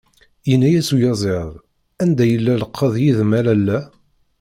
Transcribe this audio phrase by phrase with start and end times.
[0.49, 1.49] Yenna-as uyaziḍ.
[2.03, 3.79] "Anda yella llqeḍ yid-m a lalla?"